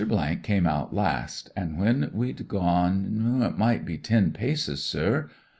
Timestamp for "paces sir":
4.31-5.29